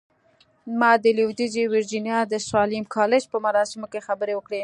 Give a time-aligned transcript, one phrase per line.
[0.79, 4.59] ما د لويديځې ويرجينيا د ساليم کالج په مراسمو کې خبرې وکړې.